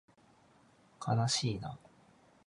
[0.99, 1.77] かなしいな